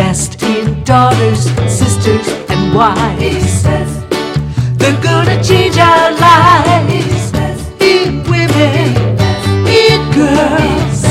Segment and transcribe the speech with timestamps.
[0.00, 3.64] Invest in daughters, sisters, and wives.
[4.78, 7.30] They're gonna change our lives.
[7.82, 8.96] In women,
[9.68, 11.02] in girls.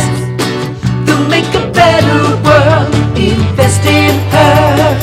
[1.05, 2.89] They'll make a better world.
[3.15, 4.97] Invest in her.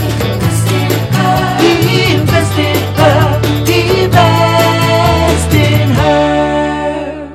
[1.61, 3.41] Invest in her.
[3.68, 7.30] Invest in her.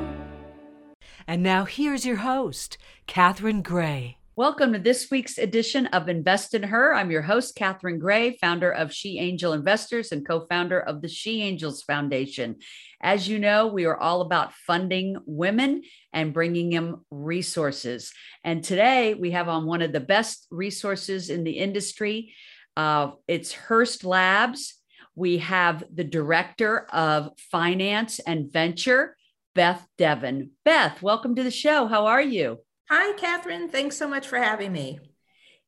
[1.26, 2.76] And now here's your host,
[3.06, 4.18] Catherine Gray.
[4.34, 6.94] Welcome to this week's edition of Invest in Her.
[6.94, 11.08] I'm your host, Catherine Gray, founder of She Angel Investors and co founder of the
[11.08, 12.56] She Angels Foundation.
[13.02, 15.82] As you know, we are all about funding women
[16.14, 18.10] and bringing them resources.
[18.42, 22.32] And today we have on one of the best resources in the industry.
[22.74, 24.80] Uh, it's Hearst Labs.
[25.14, 29.14] We have the director of finance and venture,
[29.54, 30.52] Beth Devin.
[30.64, 31.86] Beth, welcome to the show.
[31.86, 32.60] How are you?
[32.94, 33.70] Hi, Catherine.
[33.70, 35.00] Thanks so much for having me.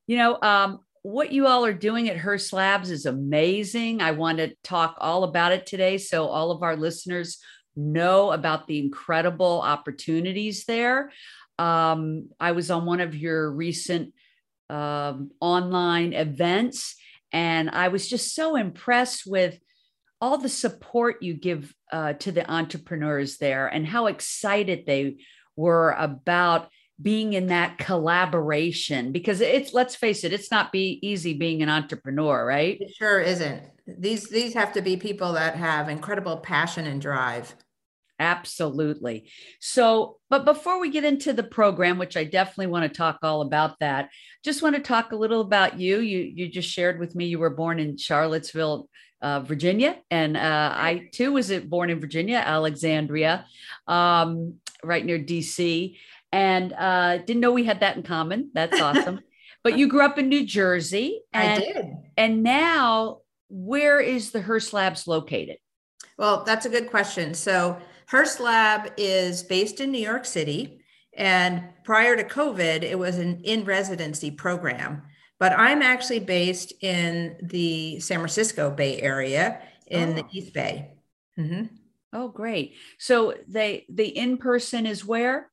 [0.06, 4.02] You know, um, what you all are doing at Hearst Labs is amazing.
[4.02, 7.38] I want to talk all about it today so all of our listeners
[7.74, 11.12] know about the incredible opportunities there.
[11.58, 14.12] Um, I was on one of your recent
[14.68, 16.94] um, online events,
[17.32, 19.58] and I was just so impressed with
[20.20, 25.16] all the support you give uh, to the entrepreneurs there and how excited they
[25.56, 26.68] were about
[27.00, 31.68] being in that collaboration because it's let's face it it's not be easy being an
[31.68, 32.80] entrepreneur right?
[32.80, 33.62] It sure isn't.
[33.86, 37.54] These these have to be people that have incredible passion and drive.
[38.20, 39.28] Absolutely.
[39.60, 43.42] So but before we get into the program which i definitely want to talk all
[43.42, 44.08] about that
[44.44, 45.98] just want to talk a little about you.
[45.98, 48.88] You you just shared with me you were born in charlottesville
[49.24, 53.46] uh, Virginia, and uh, I too was born in Virginia, Alexandria,
[53.88, 55.96] um, right near DC
[56.34, 58.50] and uh, didn't know we had that in common.
[58.54, 59.20] That's awesome.
[59.62, 61.22] but you grew up in New Jersey.
[61.32, 61.86] And, I did.
[62.16, 65.58] And now, where is the Hearst Labs located?
[66.18, 67.34] Well, that's a good question.
[67.34, 67.78] So,
[68.08, 70.80] Hearst Lab is based in New York City.
[71.16, 75.02] And prior to COVID, it was an in residency program.
[75.38, 80.12] But I'm actually based in the San Francisco Bay Area in oh.
[80.14, 80.94] the East Bay.
[81.38, 81.76] Mm-hmm.
[82.12, 82.74] Oh, great.
[82.98, 85.50] So they the in person is where?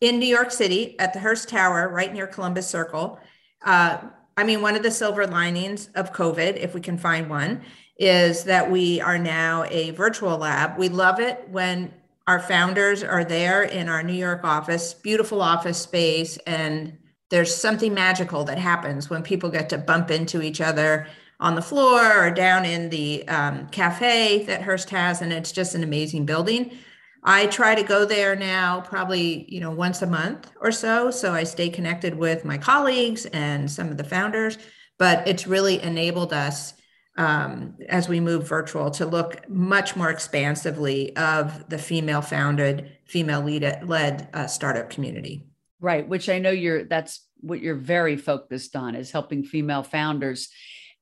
[0.00, 3.18] In New York City at the Hearst Tower, right near Columbus Circle.
[3.64, 3.98] Uh,
[4.36, 7.62] I mean, one of the silver linings of COVID, if we can find one,
[7.98, 10.76] is that we are now a virtual lab.
[10.76, 11.92] We love it when
[12.26, 16.98] our founders are there in our New York office, beautiful office space, and
[17.30, 21.06] there's something magical that happens when people get to bump into each other
[21.40, 25.74] on the floor or down in the um, cafe that Hearst has, and it's just
[25.74, 26.76] an amazing building.
[27.24, 31.10] I try to go there now probably, you know, once a month or so.
[31.10, 34.58] So I stay connected with my colleagues and some of the founders,
[34.98, 36.74] but it's really enabled us
[37.16, 43.40] um, as we move virtual to look much more expansively of the female founded, female
[43.42, 45.46] led uh, startup community.
[45.80, 46.06] Right.
[46.06, 50.48] Which I know you're, that's what you're very focused on is helping female founders.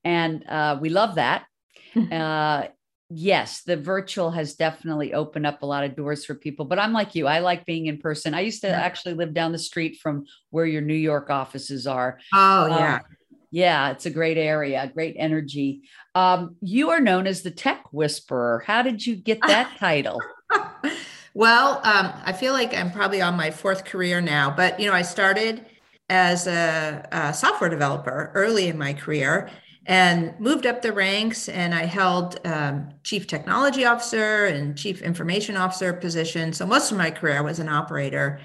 [0.03, 1.45] And uh, we love that.
[2.11, 2.67] uh,
[3.13, 6.65] yes, the virtual has definitely opened up a lot of doors for people.
[6.65, 8.33] But I'm like you, I like being in person.
[8.33, 12.19] I used to actually live down the street from where your New York offices are.
[12.33, 12.95] Oh, yeah.
[12.95, 13.01] Um,
[13.51, 15.83] yeah, it's a great area, great energy.
[16.15, 18.63] Um, you are known as the tech whisperer.
[18.65, 20.19] How did you get that title?
[21.35, 24.93] well, um, I feel like I'm probably on my fourth career now, but you know,
[24.93, 25.65] I started
[26.09, 29.51] as a, a software developer early in my career
[29.85, 35.57] and moved up the ranks and i held um, chief technology officer and chief information
[35.57, 36.53] officer position.
[36.53, 38.39] So most of my career i was an operator.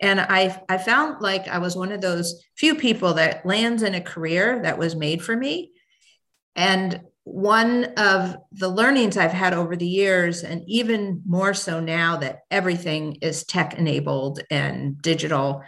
[0.00, 3.94] And I, I found like i was one of those few people that lands in
[3.94, 5.72] a career that was made for me.
[6.56, 12.16] And one of the learnings i've had over the years and even more so now
[12.16, 15.62] that everything is tech enabled and digital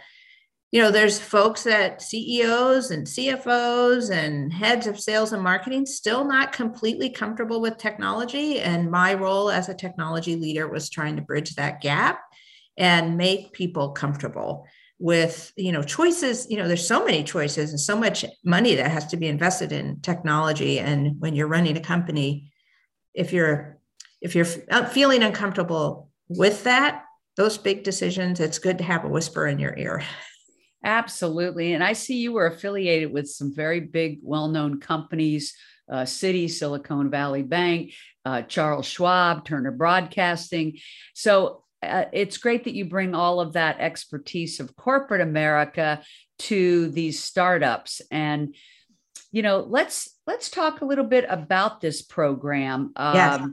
[0.75, 6.25] you know, there's folks that CEOs and CFOs and heads of sales and marketing still
[6.25, 8.59] not completely comfortable with technology.
[8.59, 12.19] And my role as a technology leader was trying to bridge that gap
[12.75, 14.67] and make people comfortable
[14.99, 16.45] with you know choices.
[16.49, 19.71] You know there's so many choices and so much money that has to be invested
[19.71, 20.79] in technology.
[20.79, 22.51] And when you're running a company
[23.13, 23.79] if you're
[24.19, 27.05] if you're uh, feeling uncomfortable with that
[27.37, 30.03] those big decisions it's good to have a whisper in your ear
[30.85, 31.73] Absolutely.
[31.73, 35.55] And I see you were affiliated with some very big, well known companies,
[35.91, 37.93] uh, Citi, Silicon Valley Bank,
[38.23, 40.77] uh, Charles Schwab, Turner Broadcasting.
[41.13, 46.01] So, uh, it's great that you bring all of that expertise of corporate America
[46.37, 48.55] to these startups and
[49.31, 53.47] you know let's let's talk a little bit about this program um, yes.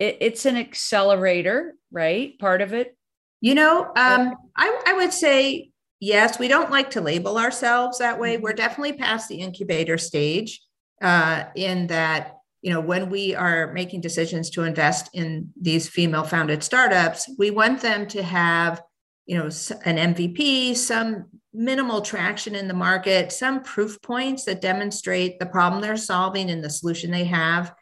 [0.00, 2.96] It, it's an accelerator right part of it
[3.40, 5.70] you know um, I, I would say
[6.00, 8.56] yes we don't like to label ourselves that way we're mm-hmm.
[8.56, 10.60] definitely past the incubator stage
[11.02, 16.24] uh, in that you know when we are making decisions to invest in these female
[16.24, 18.82] founded startups we want them to have
[19.26, 19.44] you know
[19.84, 25.80] an mvp some minimal traction in the market some proof points that demonstrate the problem
[25.80, 27.74] they're solving and the solution they have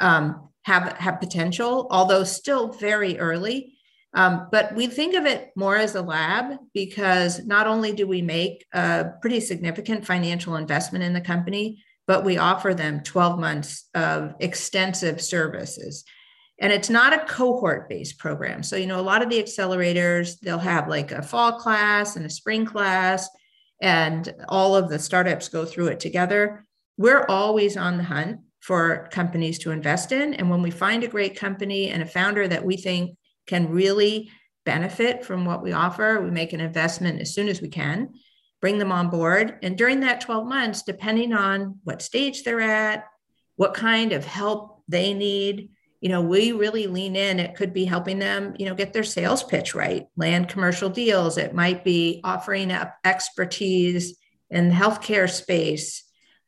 [0.00, 3.76] um, have have potential although still very early
[4.14, 8.22] um, but we think of it more as a lab because not only do we
[8.22, 13.88] make a pretty significant financial investment in the company but we offer them 12 months
[13.94, 16.04] of extensive services.
[16.58, 18.62] And it's not a cohort based program.
[18.62, 22.26] So, you know, a lot of the accelerators, they'll have like a fall class and
[22.26, 23.28] a spring class,
[23.80, 26.64] and all of the startups go through it together.
[26.98, 30.34] We're always on the hunt for companies to invest in.
[30.34, 33.16] And when we find a great company and a founder that we think
[33.46, 34.30] can really
[34.64, 38.14] benefit from what we offer, we make an investment as soon as we can
[38.62, 39.58] bring them on board.
[39.62, 43.04] And during that 12 months, depending on what stage they're at,
[43.56, 47.40] what kind of help they need, you know, we really lean in.
[47.40, 51.38] It could be helping them, you know, get their sales pitch right, land commercial deals.
[51.38, 54.16] It might be offering up expertise
[54.48, 56.04] in the healthcare space.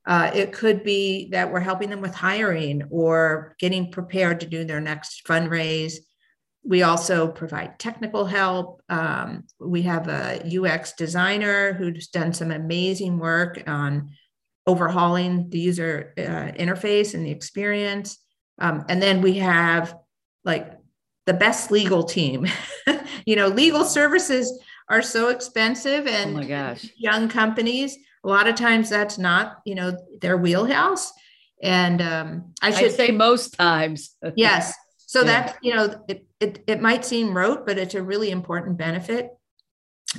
[0.06, 4.64] Uh, it could be that we're helping them with hiring or getting prepared to do
[4.64, 5.94] their next fundraise
[6.64, 8.82] we also provide technical help.
[8.88, 14.10] Um, we have a UX designer who's done some amazing work on
[14.66, 18.18] overhauling the user uh, interface and the experience.
[18.58, 19.94] Um, and then we have
[20.44, 20.72] like
[21.26, 22.46] the best legal team.
[23.26, 24.58] you know, legal services
[24.88, 26.90] are so expensive and oh my gosh.
[26.96, 31.12] young companies, a lot of times that's not, you know, their wheelhouse.
[31.62, 34.16] And um, I should I'd say most times.
[34.36, 34.74] yes.
[35.14, 35.26] So yeah.
[35.26, 39.28] that, you know, it, it, it might seem rote, but it's a really important benefit.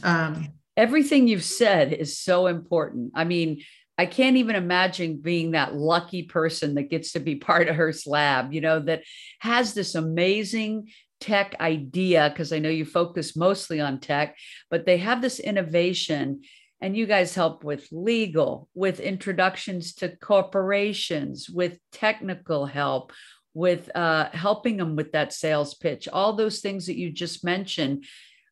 [0.01, 3.11] Um, Everything you've said is so important.
[3.13, 3.61] I mean,
[3.97, 8.07] I can't even imagine being that lucky person that gets to be part of Hearst
[8.07, 9.03] Lab, you know, that
[9.39, 10.87] has this amazing
[11.19, 14.37] tech idea, because I know you focus mostly on tech,
[14.71, 16.43] but they have this innovation
[16.79, 23.11] and you guys help with legal, with introductions to corporations, with technical help,
[23.55, 28.05] with uh, helping them with that sales pitch, all those things that you just mentioned.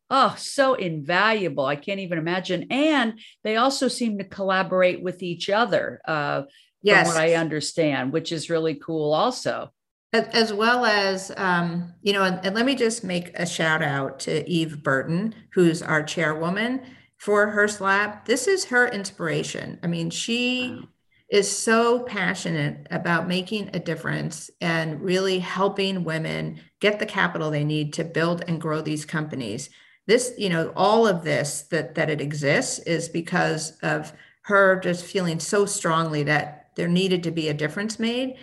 [0.09, 1.65] Oh, so invaluable.
[1.65, 2.67] I can't even imagine.
[2.71, 6.43] And they also seem to collaborate with each other, uh,
[6.81, 7.07] yes.
[7.07, 9.71] from what I understand, which is really cool, also.
[10.13, 14.19] As well as, um, you know, and, and let me just make a shout out
[14.21, 16.81] to Eve Burton, who's our chairwoman
[17.17, 18.25] for Hearst Lab.
[18.25, 19.79] This is her inspiration.
[19.81, 20.87] I mean, she wow
[21.33, 27.63] is so passionate about making a difference and really helping women get the capital they
[27.63, 29.71] need to build and grow these companies.
[30.05, 34.13] This you know all of this that that it exists is because of
[34.43, 38.35] her just feeling so strongly that there needed to be a difference made.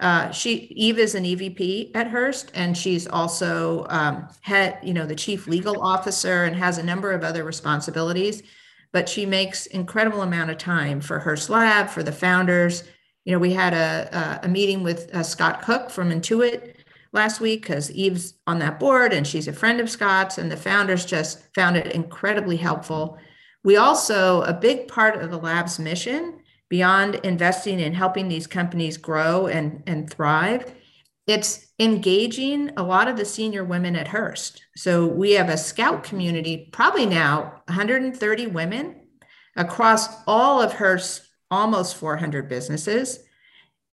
[0.00, 4.26] Uh, she eve is an evp at hearst and she's also um,
[4.82, 8.42] you know the chief legal officer and has a number of other responsibilities
[8.92, 12.84] but she makes incredible amount of time for Hearst Lab, for the founders.
[13.24, 16.74] You know, we had a, a, meeting with uh, Scott Cook from Intuit
[17.12, 20.56] last week because Eve's on that board and she's a friend of Scott's, and the
[20.56, 23.18] founders just found it incredibly helpful.
[23.64, 28.96] We also, a big part of the lab's mission, beyond investing in helping these companies
[28.96, 30.74] grow and, and thrive,
[31.28, 34.62] it's engaging a lot of the senior women at Hearst.
[34.74, 38.96] So we have a scout community, probably now 130 women
[39.54, 43.20] across all of Hearst's almost 400 businesses.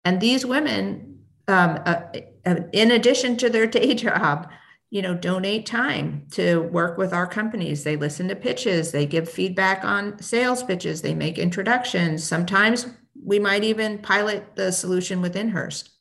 [0.04, 2.02] And these women, um, uh,
[2.46, 4.50] uh, in addition to their day job,
[4.90, 7.82] you know, donate time to work with our companies.
[7.82, 12.22] They listen to pitches, they give feedback on sales pitches, they make introductions.
[12.22, 12.86] Sometimes
[13.20, 15.93] we might even pilot the solution within Hearst.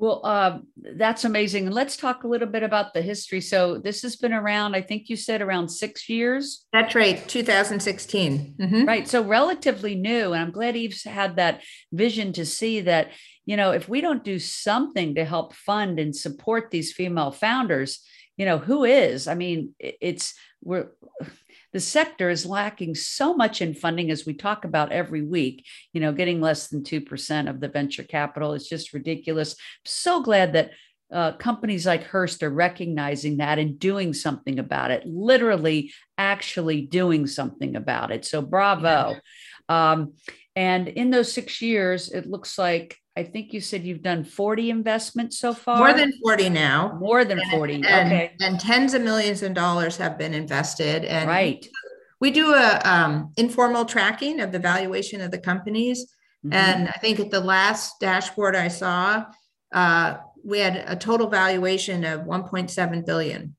[0.00, 0.60] Well, uh,
[0.96, 1.66] that's amazing.
[1.66, 3.42] And let's talk a little bit about the history.
[3.42, 6.64] So this has been around, I think you said around six years.
[6.72, 8.54] That's right, 2016.
[8.58, 8.84] Mm-hmm.
[8.86, 9.06] Right.
[9.06, 10.32] So relatively new.
[10.32, 11.60] And I'm glad Eve's had that
[11.92, 13.10] vision to see that,
[13.44, 18.02] you know, if we don't do something to help fund and support these female founders,
[18.38, 19.28] you know, who is?
[19.28, 20.92] I mean, it's we're
[21.72, 26.00] the sector is lacking so much in funding as we talk about every week you
[26.00, 30.70] know getting less than 2% of the venture capital is just ridiculous so glad that
[31.12, 37.26] uh, companies like Hearst are recognizing that and doing something about it, literally, actually doing
[37.26, 38.24] something about it.
[38.24, 39.16] So, bravo.
[39.68, 40.14] Um,
[40.56, 44.70] and in those six years, it looks like I think you said you've done 40
[44.70, 45.78] investments so far.
[45.78, 46.96] More than 40 now.
[47.00, 47.74] More than 40.
[47.74, 48.32] And, okay.
[48.40, 51.04] And tens of millions of dollars have been invested.
[51.04, 51.66] And right.
[52.20, 56.06] We do a um, informal tracking of the valuation of the companies.
[56.44, 56.52] Mm-hmm.
[56.52, 59.24] And I think at the last dashboard I saw,
[59.72, 63.56] uh, we had a total valuation of 1.7 billion.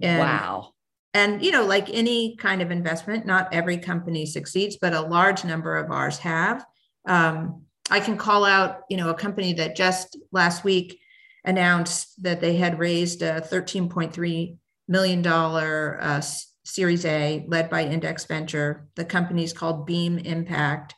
[0.00, 0.72] And, wow.
[1.16, 5.46] And you know, like any kind of investment, not every company succeeds, but a large
[5.46, 6.66] number of ours have.
[7.06, 11.00] Um, I can call out, you know, a company that just last week
[11.42, 14.58] announced that they had raised a 13.3
[14.88, 16.20] million dollar uh,
[16.66, 18.86] Series A, led by Index Venture.
[18.94, 20.94] The company is called Beam Impact.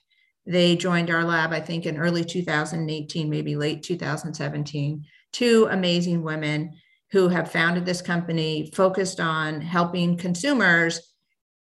[0.47, 6.73] They joined our lab, I think, in early 2018, maybe late 2017 two amazing women
[7.13, 11.15] who have founded this company focused on helping consumers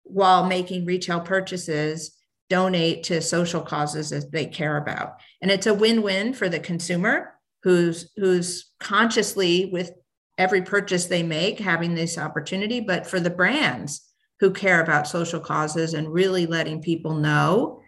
[0.04, 2.16] while making retail purchases
[2.50, 5.20] donate to social causes that they care about.
[5.42, 9.92] And it's a win-win for the consumer who's who's consciously with
[10.38, 15.40] every purchase they make having this opportunity but for the brands who care about social
[15.40, 17.82] causes and really letting people know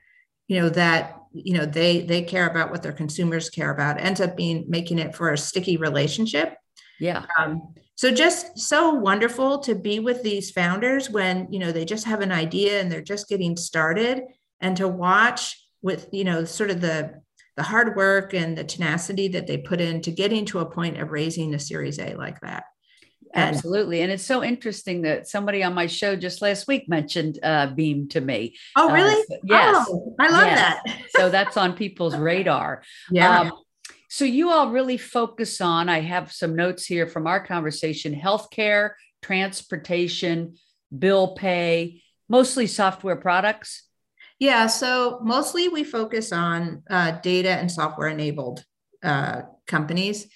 [0.49, 4.01] you know that you know they they care about what their consumers care about.
[4.01, 6.55] Ends up being making it for a sticky relationship
[7.01, 11.85] yeah um, so just so wonderful to be with these founders when you know they
[11.85, 14.23] just have an idea and they're just getting started
[14.61, 17.21] and to watch with you know sort of the
[17.57, 21.11] the hard work and the tenacity that they put into getting to a point of
[21.11, 22.65] raising a series a like that
[23.33, 24.03] and, Absolutely.
[24.03, 28.09] And it's so interesting that somebody on my show just last week mentioned uh, Beam
[28.09, 28.57] to me.
[28.77, 29.15] Oh, uh, really?
[29.15, 29.87] Uh, so, yes.
[29.89, 30.81] Oh, I love yes.
[30.85, 30.99] that.
[31.11, 32.83] so that's on people's radar.
[33.13, 33.41] Yeah.
[33.41, 33.53] Um,
[34.11, 38.91] so you all really focus on, I have some notes here from our conversation healthcare,
[39.23, 40.57] transportation,
[40.97, 43.85] bill pay, mostly software products.
[44.41, 44.67] Yeah.
[44.67, 48.65] So mostly we focus on uh, data and software enabled
[49.05, 50.27] uh, companies.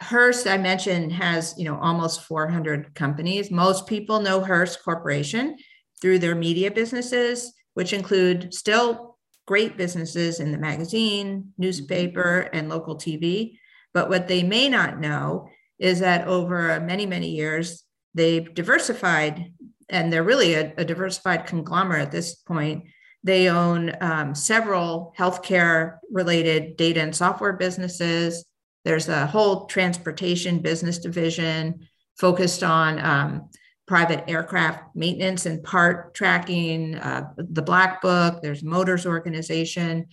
[0.00, 3.50] Hearst, I mentioned, has you know almost 400 companies.
[3.50, 5.56] Most people know Hearst Corporation
[6.00, 9.13] through their media businesses, which include still
[9.46, 13.58] great businesses in the magazine, newspaper, and local TV.
[13.92, 15.48] But what they may not know
[15.78, 17.84] is that over many, many years,
[18.14, 19.52] they've diversified,
[19.88, 22.84] and they're really a, a diversified conglomerate at this point.
[23.22, 28.44] They own um, several healthcare related data and software businesses
[28.84, 33.48] there's a whole transportation business division focused on um,
[33.86, 40.06] private aircraft maintenance and part tracking, uh, the Black Book, there's Motors Organization.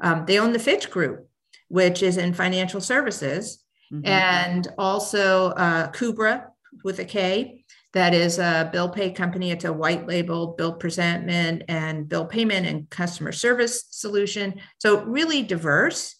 [0.00, 1.28] Um, they own the Fitch Group,
[1.68, 4.06] which is in financial services, mm-hmm.
[4.06, 6.46] and also uh, Kubra
[6.84, 7.64] with a K.
[7.94, 9.50] That is a bill pay company.
[9.50, 14.60] It's a white label bill presentment and bill payment and customer service solution.
[14.78, 16.14] So, really diverse.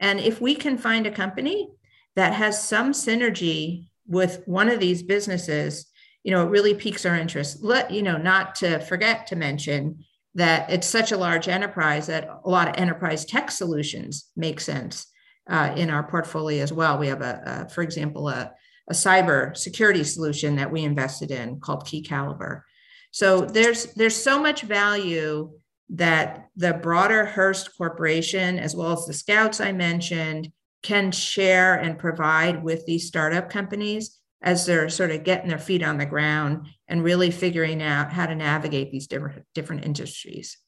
[0.00, 1.68] And if we can find a company
[2.14, 5.86] that has some synergy with one of these businesses,
[6.24, 7.62] you know, it really piques our interest.
[7.62, 10.04] Let, you know, not to forget to mention
[10.34, 15.06] that it's such a large enterprise that a lot of enterprise tech solutions make sense
[15.48, 16.98] uh, in our portfolio as well.
[16.98, 18.52] We have a, a for example, a,
[18.88, 22.62] a cyber security solution that we invested in called KeyCaliber.
[23.10, 25.52] So there's there's so much value
[25.90, 30.50] that the broader Hearst Corporation, as well as the Scouts I mentioned,
[30.82, 35.82] can share and provide with these startup companies as they're sort of getting their feet
[35.82, 40.58] on the ground and really figuring out how to navigate these different different industries.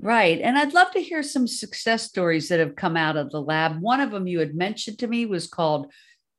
[0.00, 0.40] Right.
[0.40, 3.80] And I'd love to hear some success stories that have come out of the lab.
[3.80, 5.92] One of them you had mentioned to me was called,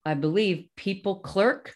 [0.04, 1.76] I believe, People Clerk.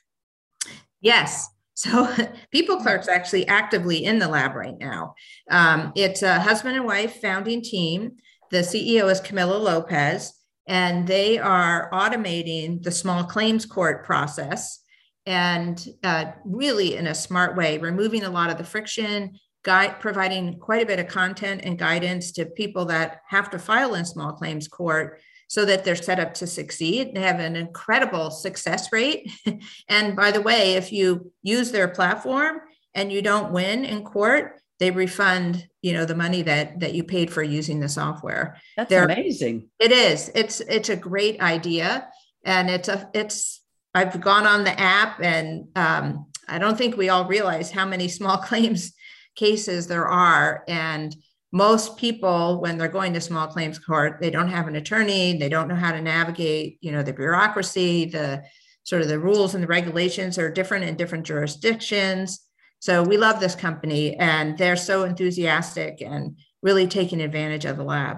[1.01, 1.47] Yes.
[1.79, 2.13] So
[2.51, 5.13] People Clerk's actually actively in the lab right now.
[5.49, 8.17] Um, it's a husband and wife founding team.
[8.51, 10.33] The CEO is Camila Lopez,
[10.69, 14.83] and they are automating the small claims court process
[15.25, 19.31] and uh, really in a smart way, removing a lot of the friction,
[19.63, 23.95] guide, providing quite a bit of content and guidance to people that have to file
[23.95, 27.15] in small claims court so that they're set up to succeed.
[27.15, 29.31] They have an incredible success rate.
[29.89, 32.61] and by the way, if you use their platform
[32.93, 37.03] and you don't win in court, they refund you know the money that that you
[37.03, 38.57] paid for using the software.
[38.75, 39.69] That's They're, amazing.
[39.79, 40.31] It is.
[40.33, 42.07] It's it's a great idea.
[42.43, 43.61] And it's a it's
[43.93, 48.07] i've gone on the app and um, i don't think we all realize how many
[48.07, 48.93] small claims
[49.35, 50.63] cases there are.
[50.67, 51.15] And
[51.51, 55.37] most people when they're going to small claims court they don't have an attorney.
[55.37, 58.43] They don't know how to navigate you know the bureaucracy the
[58.83, 62.48] sort of the rules and the regulations are different in different jurisdictions
[62.79, 67.83] so we love this company and they're so enthusiastic and really taking advantage of the
[67.83, 68.17] lab.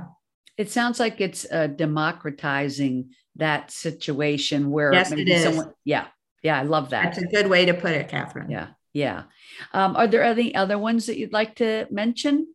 [0.57, 6.07] It sounds like it's uh, democratizing that situation where yes, maybe someone yeah
[6.43, 7.03] yeah i love that.
[7.03, 8.51] That's a good way to put it catherine.
[8.51, 9.23] Yeah yeah.
[9.73, 12.53] Um, are there any other ones that you'd like to mention?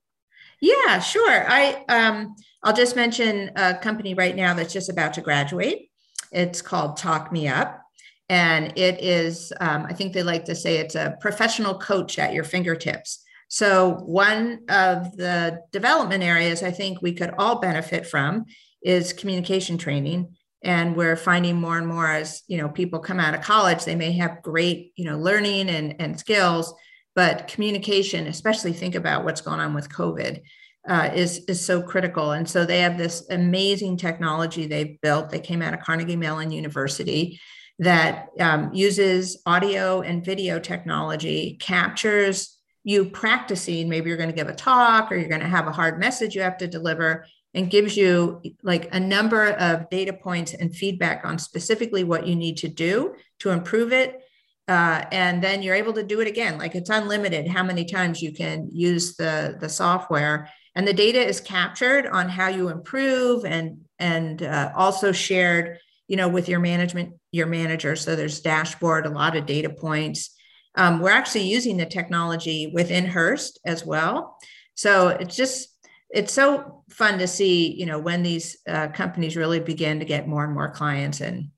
[0.60, 1.44] Yeah, sure.
[1.48, 5.90] I um, I'll just mention a company right now that's just about to graduate.
[6.32, 7.80] It's called Talk Me Up,
[8.28, 12.32] and it is um, I think they like to say it's a professional coach at
[12.32, 13.22] your fingertips.
[13.48, 18.46] So one of the development areas I think we could all benefit from
[18.82, 23.34] is communication training and we're finding more and more as you know people come out
[23.34, 26.74] of college they may have great you know learning and, and skills
[27.16, 30.42] but communication, especially think about what's going on with COVID,
[30.86, 32.32] uh, is is so critical.
[32.32, 35.30] And so they have this amazing technology they've built.
[35.30, 37.40] They came out of Carnegie Mellon University
[37.78, 43.88] that um, uses audio and video technology, captures you practicing.
[43.88, 46.34] Maybe you're going to give a talk or you're going to have a hard message
[46.34, 51.24] you have to deliver, and gives you like a number of data points and feedback
[51.24, 54.20] on specifically what you need to do to improve it
[54.68, 58.22] uh, and then you're able to do it again like it's unlimited how many times
[58.22, 63.44] you can use the the software and the data is captured on how you improve
[63.44, 69.06] and and uh, also shared you know with your management your manager so there's dashboard
[69.06, 70.34] a lot of data points
[70.76, 74.36] um, we're actually using the technology within hearst as well
[74.74, 75.68] so it's just
[76.10, 80.28] it's so fun to see you know when these uh, companies really begin to get
[80.28, 81.48] more and more clients and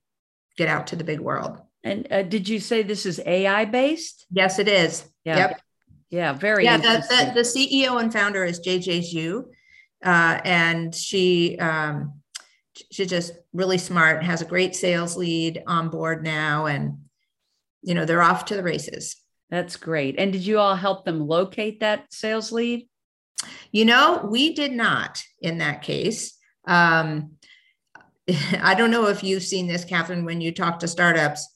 [0.56, 4.26] get out to the big world and uh, did you say this is AI based?
[4.30, 5.04] Yes, it is.
[5.24, 5.36] Yeah.
[5.36, 5.60] Yep.
[6.10, 6.64] Yeah, very.
[6.64, 9.44] Yeah, the, the, the, CEO and founder is JJ Zhu,
[10.02, 12.17] uh, and she um,
[12.90, 14.22] she's just really smart.
[14.22, 16.98] Has a great sales lead on board now, and
[17.82, 19.16] you know they're off to the races.
[19.50, 20.16] That's great.
[20.18, 22.86] And did you all help them locate that sales lead?
[23.72, 26.36] You know, we did not in that case.
[26.66, 27.32] Um,
[28.60, 31.48] I don't know if you've seen this, Catherine, when you talk to startups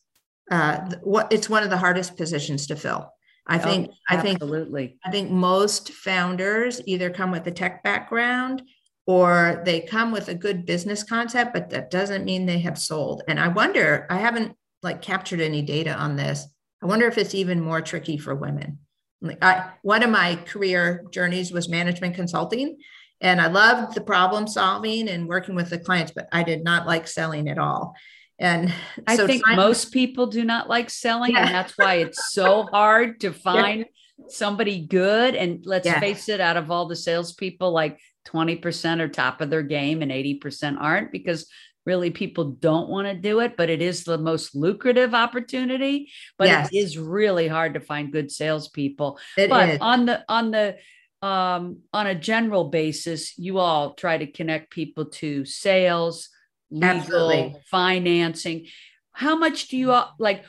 [0.50, 3.10] uh, what it's one of the hardest positions to fill.
[3.46, 4.98] I oh, think oh, I think absolutely.
[5.04, 8.62] I think most founders either come with a tech background
[9.06, 13.22] or they come with a good business concept, but that doesn't mean they have sold.
[13.26, 16.46] And I wonder, I haven't like captured any data on this.
[16.82, 18.78] I wonder if it's even more tricky for women.
[19.20, 22.78] Like I, one of my career journeys was management consulting,
[23.20, 26.86] and I loved the problem solving and working with the clients, but I did not
[26.86, 27.94] like selling at all.
[28.38, 28.72] And
[29.06, 31.46] I so think most people do not like selling, yeah.
[31.46, 33.80] and that's why it's so hard to find
[34.18, 34.26] yeah.
[34.28, 35.36] somebody good.
[35.36, 36.00] And let's yeah.
[36.00, 40.10] face it, out of all the salespeople, like 20% are top of their game and
[40.10, 41.48] 80% aren't because
[41.84, 46.10] really people don't want to do it, but it is the most lucrative opportunity.
[46.38, 46.68] But yes.
[46.72, 49.18] it is really hard to find good salespeople.
[49.36, 49.78] It but is.
[49.80, 50.76] on the on the
[51.22, 56.28] um, on a general basis, you all try to connect people to sales,
[56.70, 57.56] legal, Absolutely.
[57.70, 58.66] financing.
[59.12, 60.44] How much do you all, like?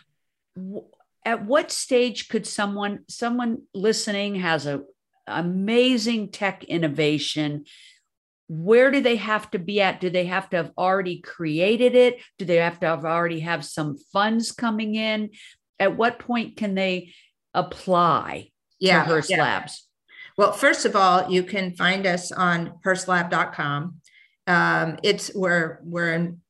[1.26, 4.84] At what stage could someone someone listening has a
[5.28, 7.66] amazing tech innovation?
[8.48, 10.02] Where do they have to be at?
[10.02, 12.18] Do they have to have already created it?
[12.38, 15.32] Do they have to have already have some funds coming in?
[15.80, 17.14] At what point can they
[17.54, 19.42] apply yeah, to Hearst yeah.
[19.42, 19.88] Labs?
[20.38, 24.02] Well, first of all, you can find us on hearstlab.com
[24.48, 26.42] um, it's we're we're in,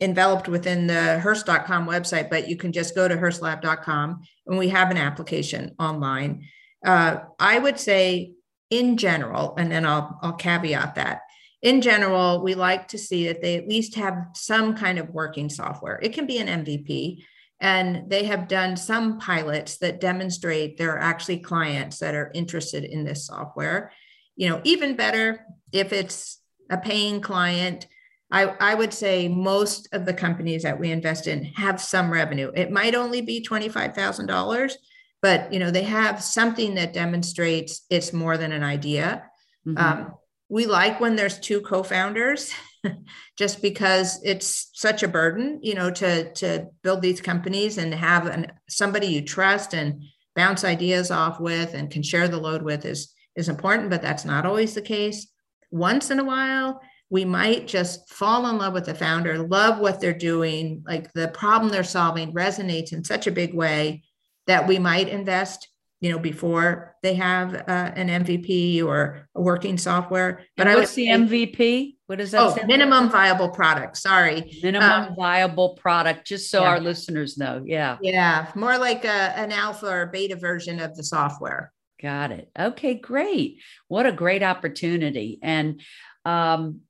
[0.00, 4.90] enveloped within the Hearst.com website, but you can just go to HearstLab.com and we have
[4.90, 6.46] an application online.
[6.84, 8.32] Uh, I would say,
[8.70, 11.20] in general, and then I'll I'll caveat that.
[11.60, 15.48] In general, we like to see that they at least have some kind of working
[15.48, 16.00] software.
[16.02, 17.22] It can be an MVP,
[17.60, 22.82] and they have done some pilots that demonstrate there are actually clients that are interested
[22.82, 23.92] in this software.
[24.34, 26.40] You know, even better if it's
[26.70, 27.86] a paying client.
[28.30, 32.50] I, I would say most of the companies that we invest in have some revenue.
[32.54, 34.72] It might only be $25,000,
[35.22, 39.24] but you know, they have something that demonstrates it's more than an idea.
[39.66, 39.78] Mm-hmm.
[39.78, 40.14] Um,
[40.52, 42.52] we like when there's two co-founders
[43.38, 48.26] just because it's such a burden you know to to build these companies and have
[48.26, 50.02] an, somebody you trust and
[50.36, 54.26] bounce ideas off with and can share the load with is is important but that's
[54.26, 55.28] not always the case
[55.70, 60.00] once in a while we might just fall in love with the founder love what
[60.00, 64.02] they're doing like the problem they're solving resonates in such a big way
[64.46, 65.68] that we might invest
[66.02, 67.62] you know, before they have uh,
[67.94, 70.44] an MVP or a working software.
[70.56, 71.96] But and what's the say, MVP?
[72.06, 72.40] What is that?
[72.40, 73.12] Oh, minimum for?
[73.12, 73.96] viable product.
[73.96, 74.58] Sorry.
[74.64, 76.70] Minimum um, viable product, just so yeah.
[76.70, 77.62] our listeners know.
[77.64, 77.98] Yeah.
[78.02, 78.50] Yeah.
[78.56, 81.72] More like a, an alpha or beta version of the software.
[82.00, 82.50] Got it.
[82.58, 83.60] Okay, great.
[83.86, 85.38] What a great opportunity.
[85.40, 85.80] And
[86.24, 86.80] um,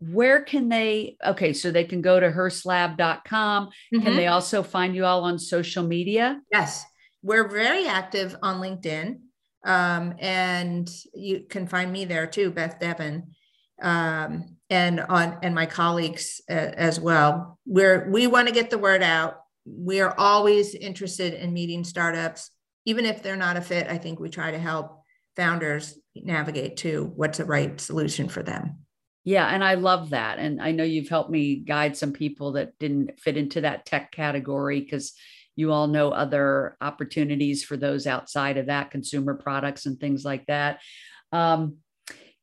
[0.00, 4.00] where can they okay so they can go to hearstlab.com mm-hmm.
[4.00, 6.40] can they also find you all on social media?
[6.52, 6.84] Yes.
[7.22, 9.20] We're very active on linkedin
[9.64, 13.28] um, and you can find me there too beth devin
[13.82, 17.58] um, and on and my colleagues uh, as well.
[17.66, 19.40] We're we want to get the word out.
[19.64, 22.50] We are always interested in meeting startups.
[22.84, 25.02] Even if they're not a fit i think we try to help
[25.36, 28.78] founders navigate to what's the right solution for them
[29.26, 30.38] yeah, and I love that.
[30.38, 34.12] And I know you've helped me guide some people that didn't fit into that tech
[34.12, 35.14] category because
[35.56, 40.46] you all know other opportunities for those outside of that, consumer products and things like
[40.46, 40.78] that.
[41.32, 41.78] Um,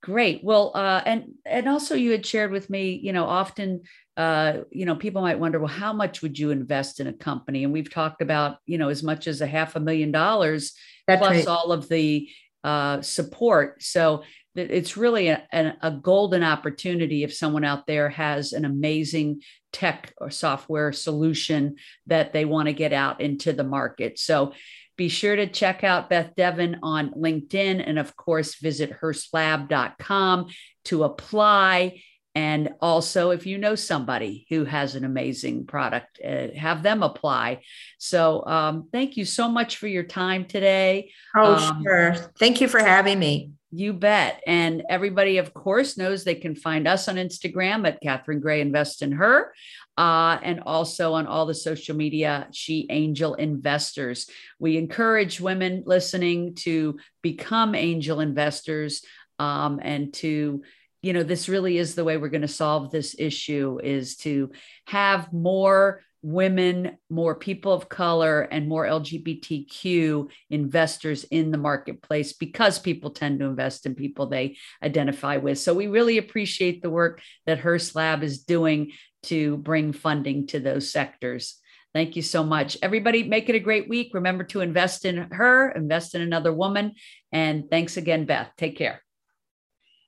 [0.02, 0.44] great.
[0.44, 3.84] Well, uh, and and also you had shared with me, you know, often,
[4.18, 7.64] uh, you know, people might wonder, well, how much would you invest in a company?
[7.64, 10.74] And we've talked about, you know, as much as a half a million dollars
[11.08, 11.48] That's plus right.
[11.48, 12.28] all of the
[12.64, 13.84] uh, support.
[13.84, 14.24] So
[14.56, 15.48] it's really a,
[15.82, 22.34] a, golden opportunity if someone out there has an amazing tech or software solution that
[22.34, 24.20] they want to get out into the market.
[24.20, 24.54] So
[24.96, 30.48] be sure to check out Beth Devin on LinkedIn and, of course, visit hearstlab.com
[30.86, 32.02] to apply.
[32.36, 37.62] And also, if you know somebody who has an amazing product, uh, have them apply.
[38.00, 41.12] So, um, thank you so much for your time today.
[41.36, 42.14] Oh, um, sure.
[42.40, 43.52] Thank you for having me.
[43.72, 44.42] You bet.
[44.48, 49.02] And everybody, of course, knows they can find us on Instagram at Catherine Gray Invest
[49.02, 49.54] in Her.
[49.96, 54.28] Uh, and also on all the social media, She Angel Investors.
[54.58, 59.04] We encourage women listening to become angel investors
[59.38, 60.64] um, and to
[61.04, 64.52] you know this really is the way we're going to solve this issue is to
[64.88, 72.80] have more women, more people of color, and more LGBTQ investors in the marketplace because
[72.80, 75.60] people tend to invest in people they identify with.
[75.60, 80.62] So we really appreciate the work that hearst HerSlab is doing to bring funding to
[80.62, 81.60] those sectors.
[81.94, 82.78] Thank you so much.
[82.82, 84.12] Everybody, make it a great week.
[84.14, 86.94] Remember to invest in her, invest in another woman.
[87.32, 88.50] And thanks again, Beth.
[88.58, 89.04] Take care.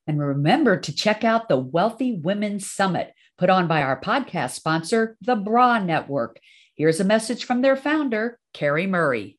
[0.07, 5.17] And remember to check out the Wealthy Women Summit put on by our podcast sponsor,
[5.21, 6.39] the Bra Network.
[6.75, 9.37] Here's a message from their founder, Carrie Murray.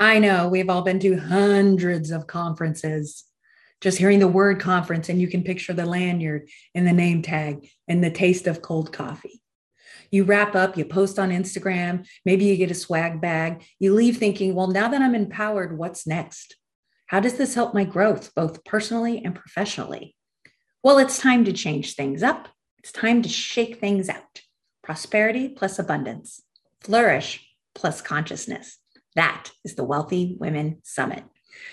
[0.00, 3.24] I know we've all been to hundreds of conferences.
[3.80, 7.68] Just hearing the word conference, and you can picture the lanyard and the name tag
[7.86, 9.42] and the taste of cold coffee.
[10.10, 13.64] You wrap up, you post on Instagram, maybe you get a swag bag.
[13.78, 16.56] You leave thinking, well, now that I'm empowered, what's next?
[17.06, 20.16] How does this help my growth, both personally and professionally?
[20.82, 22.48] Well, it's time to change things up
[22.84, 24.42] it's time to shake things out.
[24.82, 26.42] Prosperity plus abundance,
[26.82, 28.76] flourish plus consciousness.
[29.14, 31.24] That is the Wealthy Women Summit.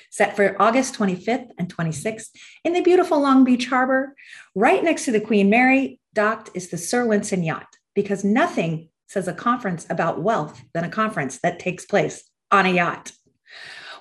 [0.10, 2.30] Set for August 25th and 26th
[2.64, 4.16] in the beautiful Long Beach Harbor.
[4.56, 9.28] Right next to the Queen Mary, docked is the Sir Winston yacht, because nothing says
[9.28, 13.12] a conference about wealth than a conference that takes place on a yacht.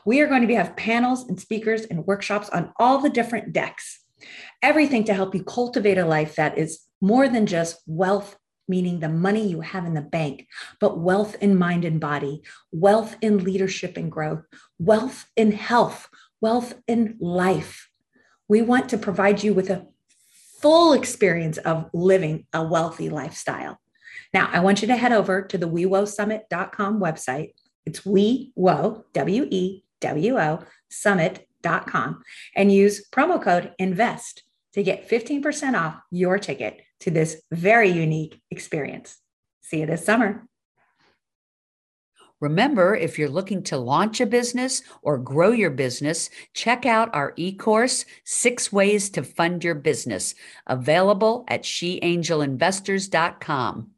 [0.05, 4.01] We are going to have panels and speakers and workshops on all the different decks.
[4.63, 8.37] Everything to help you cultivate a life that is more than just wealth,
[8.69, 10.47] meaning the money you have in the bank,
[10.81, 14.45] but wealth in mind and body, wealth in leadership and growth,
[14.79, 16.09] wealth in health,
[16.41, 17.91] wealth in life.
[18.49, 19.87] We want to provide you with a
[20.61, 23.81] full experience of living a wealthy lifestyle.
[24.33, 27.55] Now, I want you to head over to the wewosummit.com website.
[27.87, 30.61] It's wewo, W E W O,
[30.91, 32.23] summit.com,
[32.55, 34.43] and use promo code INVEST
[34.75, 39.19] to get 15% off your ticket to this very unique experience.
[39.63, 40.45] See you this summer.
[42.41, 47.35] Remember, if you're looking to launch a business or grow your business, check out our
[47.37, 50.35] e course, Six Ways to Fund Your Business,
[50.67, 53.91] available at sheangelinvestors.com.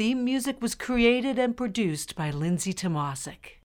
[0.00, 3.59] theme music was created and produced by Lindsay Tomasic.